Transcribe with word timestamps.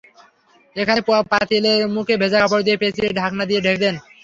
এখন 0.75 0.97
পাতিলের 1.31 1.81
মুখে 1.95 2.15
ভেজা 2.21 2.37
কাপড় 2.41 2.63
দিয়ে 2.65 2.79
পেঁচিয়ে 2.81 3.09
ঢাকনা 3.19 3.43
দিয়ে 3.49 3.63
ঢেকে 3.65 3.79
দিন। 3.83 3.95